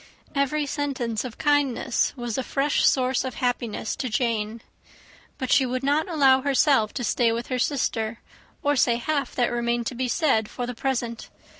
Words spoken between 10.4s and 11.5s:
for the present.